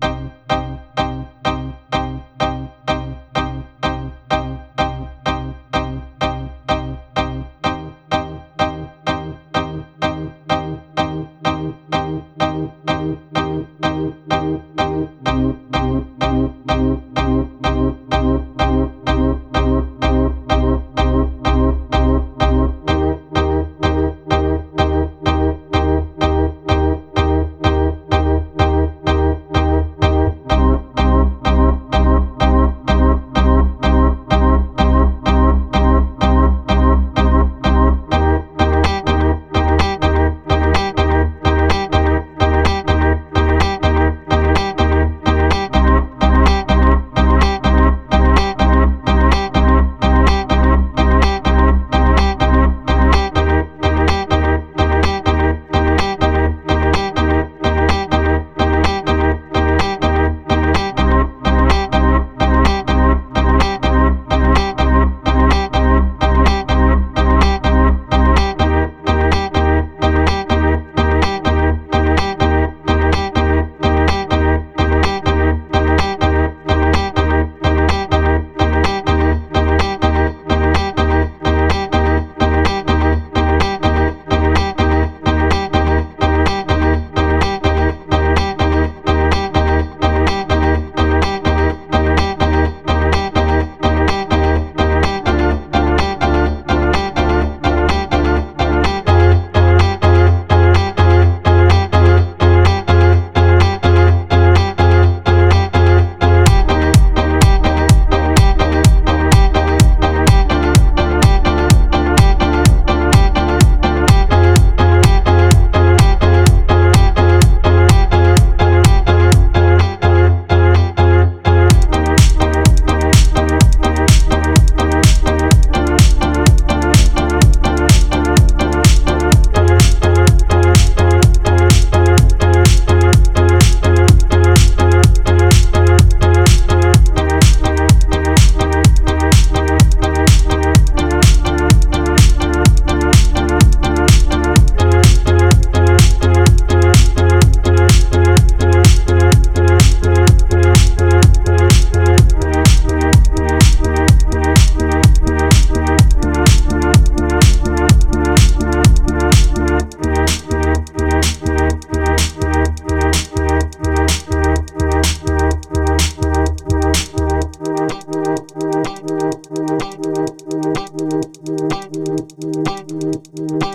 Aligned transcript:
Música 0.00 0.51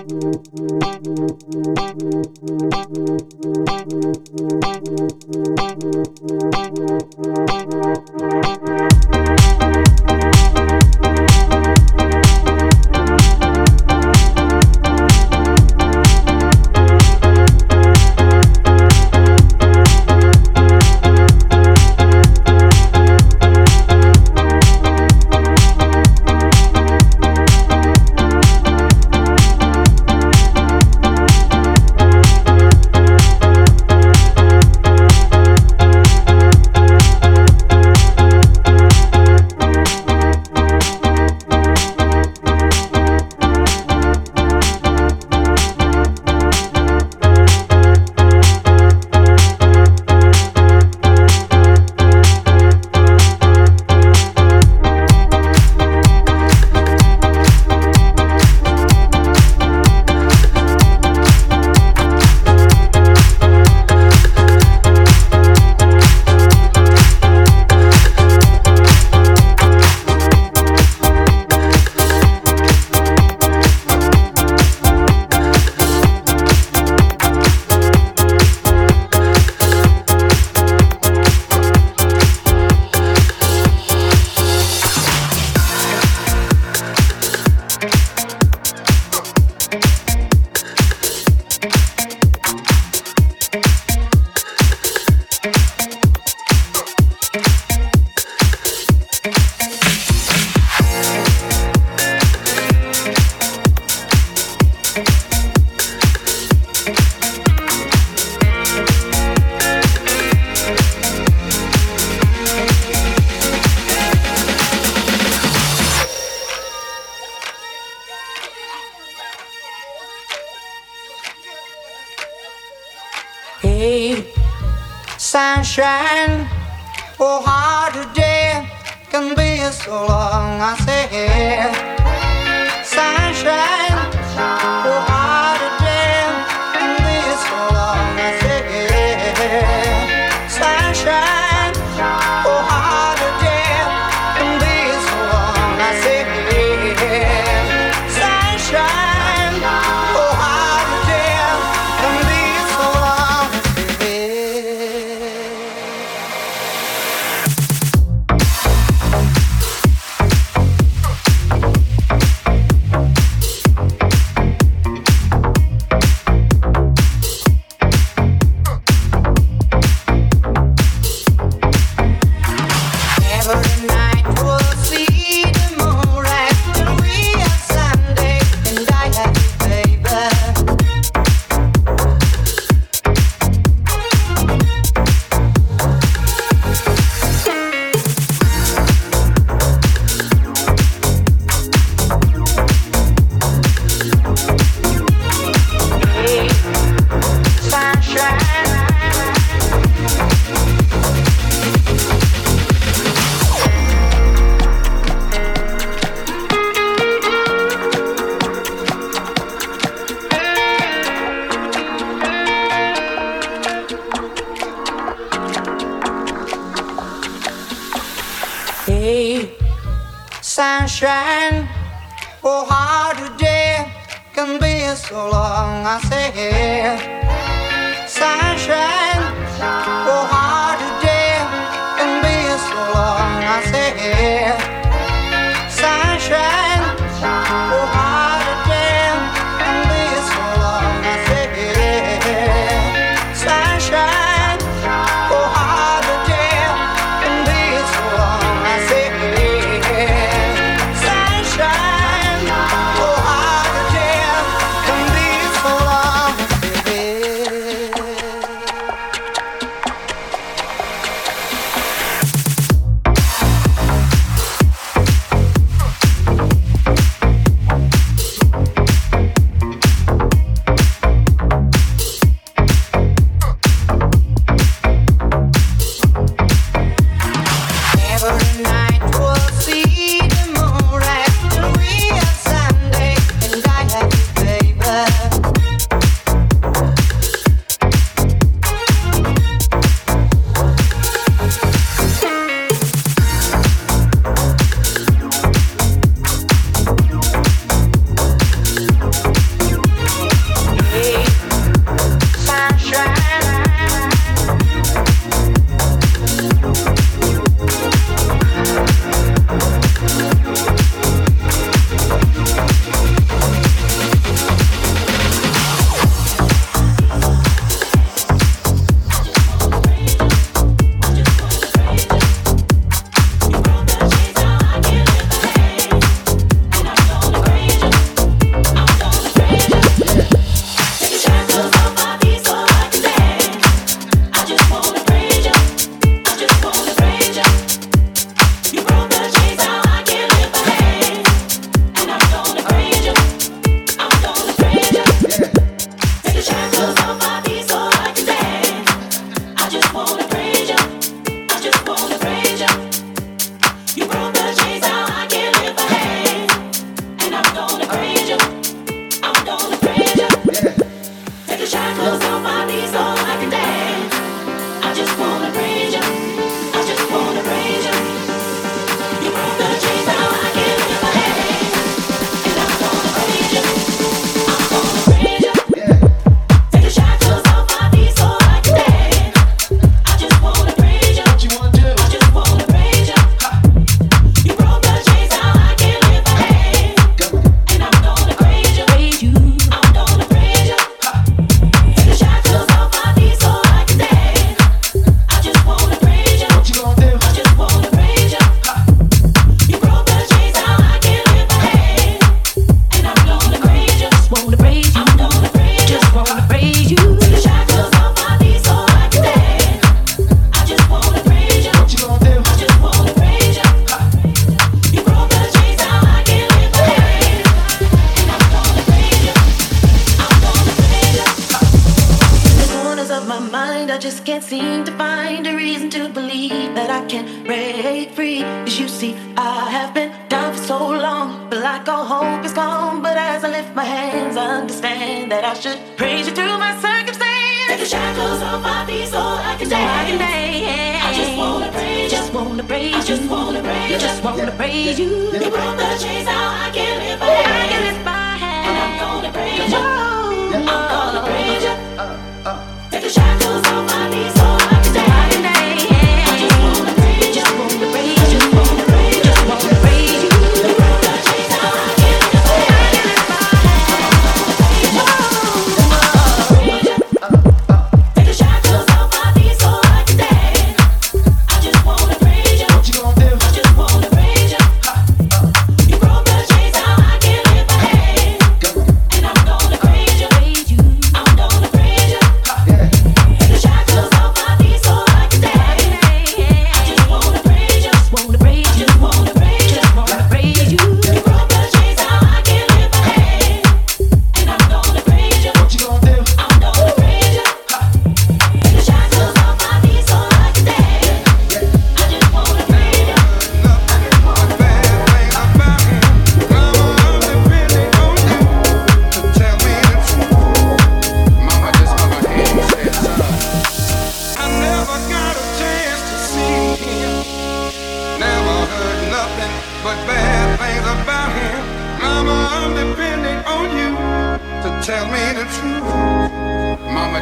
Thank 0.10 0.48
you. 2.98 3.37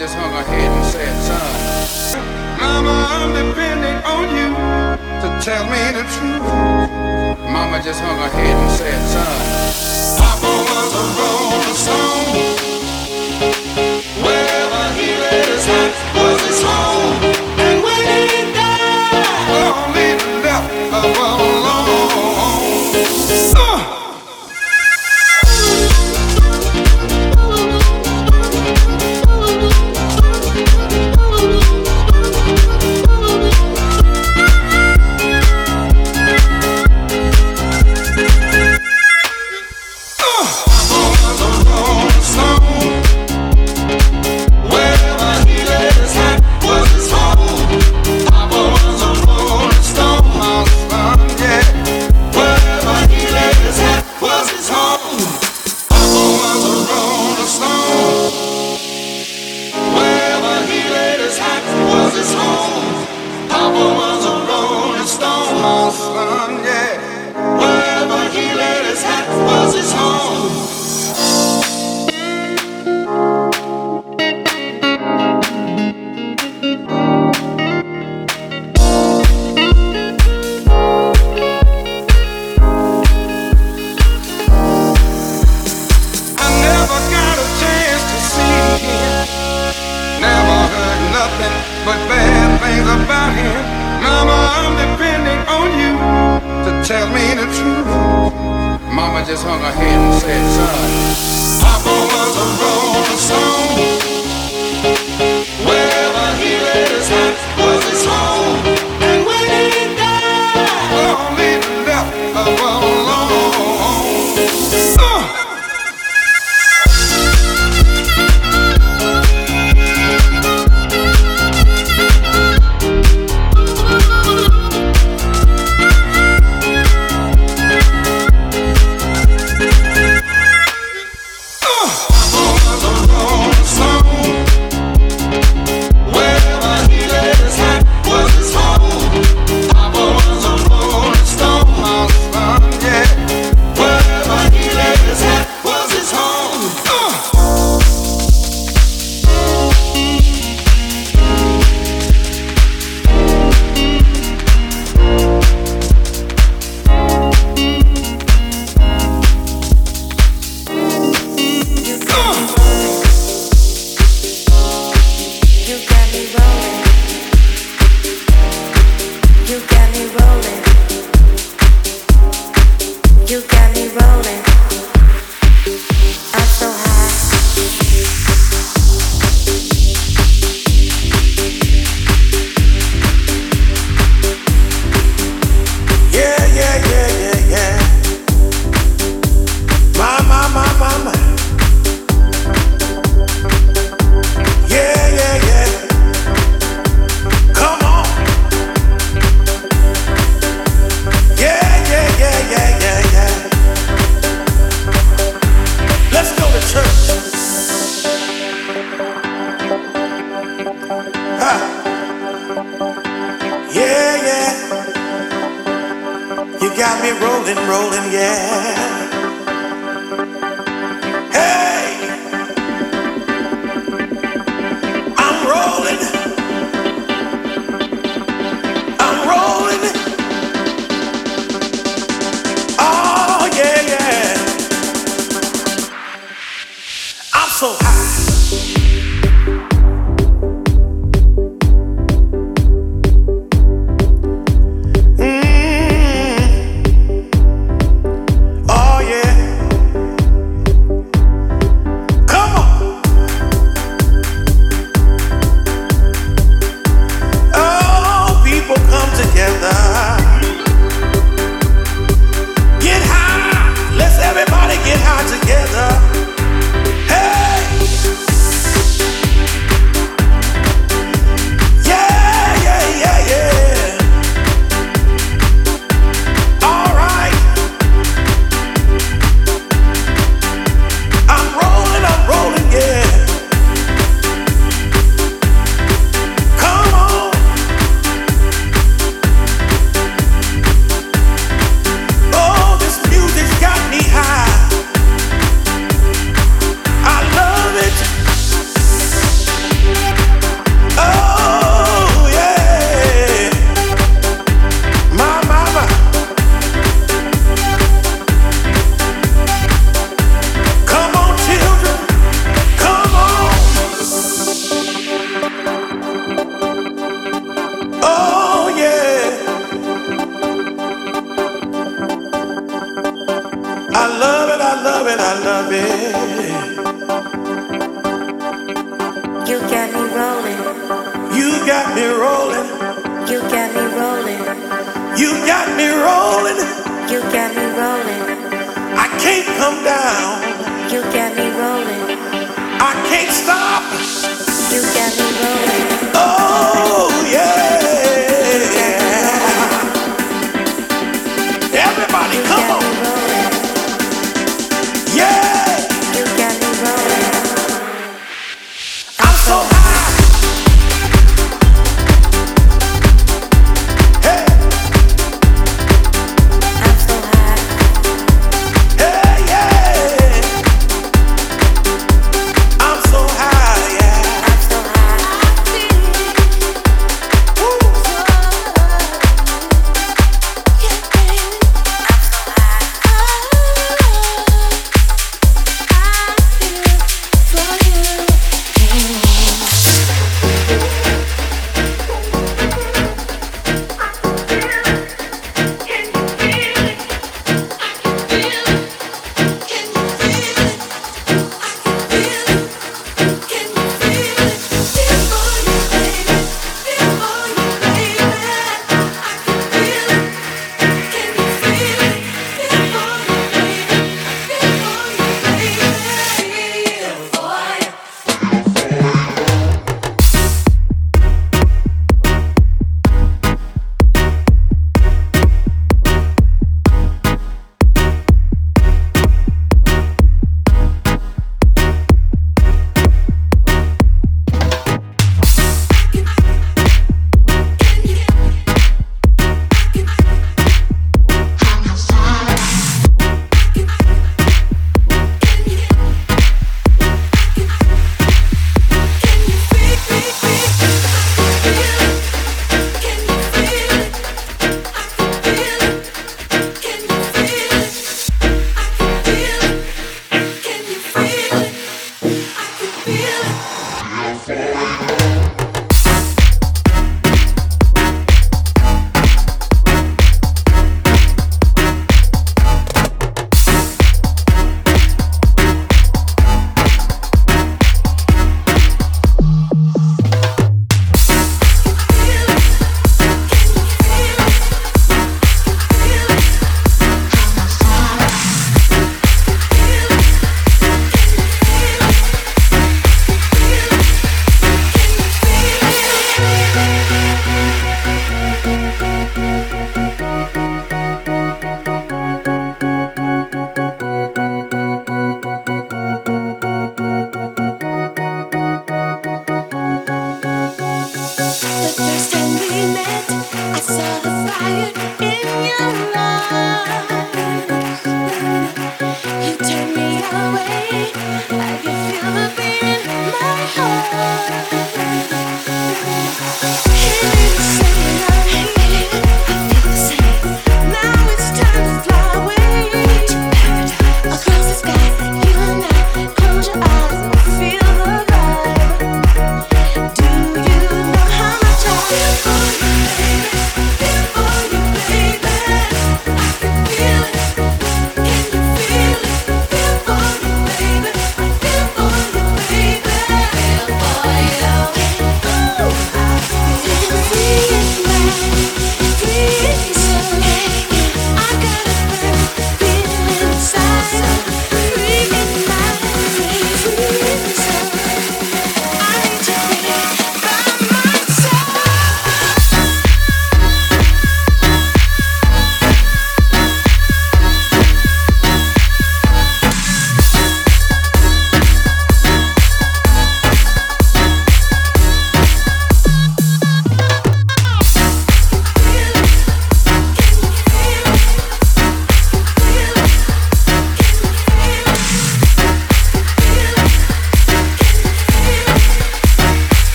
just 0.00 0.14
hung 0.14 0.32
her 0.32 0.42
head 0.42 0.72
and 0.72 0.86
said, 0.86 1.14
son, 1.20 2.24
Mama, 2.58 3.06
I'm 3.10 3.34
depending 3.34 3.96
on 4.08 4.34
you 4.34 4.48
to 5.20 5.28
tell 5.44 5.64
me 5.68 5.92
the 5.92 6.04
truth. 6.16 6.40
Mama 7.44 7.82
just 7.84 8.00
hung 8.00 8.16
her 8.16 8.30
head 8.30 8.56
and 8.56 8.70
said, 8.70 8.98
son, 9.12 10.16
Papa 10.16 10.52
was 10.72 10.94
a 10.94 11.04
rolling 11.20 11.76
stone. 11.76 12.69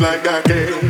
Like 0.00 0.26
I 0.26 0.40
can. 0.40 0.89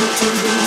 To 0.00 0.24
me. 0.44 0.59